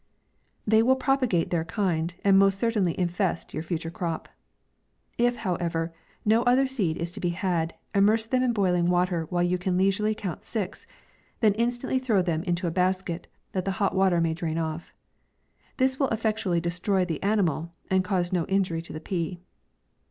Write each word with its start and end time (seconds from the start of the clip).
They 0.65 0.81
will 0.81 0.95
propagate 0.95 1.51
their 1.51 1.63
kind, 1.63 2.11
and 2.23 2.35
most 2.35 2.57
certainly 2.57 2.97
infest 2.99 3.53
your 3.53 3.61
future 3.61 3.91
crop. 3.91 4.27
If, 5.19 5.35
however, 5.35 5.93
no 6.25 6.41
oth 6.43 6.57
er 6.57 6.65
seed 6.65 6.97
is 6.97 7.11
to 7.11 7.19
be 7.19 7.29
had, 7.29 7.75
immerse 7.93 8.25
them 8.25 8.41
in 8.41 8.51
boiling 8.51 8.87
water 8.87 9.27
while 9.29 9.43
you 9.43 9.59
can 9.59 9.77
leisurely 9.77 10.15
count 10.15 10.43
six; 10.43 10.87
then 11.39 11.53
instantly 11.53 11.99
throw 11.99 12.23
them 12.23 12.41
into 12.45 12.65
a 12.65 12.71
basket, 12.71 13.27
that 13.51 13.63
the 13.63 13.73
hot 13.77 13.93
water 13.95 14.19
may 14.19 14.33
drain 14.33 14.57
off. 14.57 14.91
This 15.77 15.99
will 15.99 16.09
effectu 16.09 16.47
ally 16.47 16.57
destroy 16.59 17.05
the 17.05 17.21
animal, 17.21 17.71
and 17.91 18.03
cause 18.03 18.33
no 18.33 18.47
injury 18.47 18.81
to 18.81 18.93
the 18.93 19.01
pea. 19.01 19.37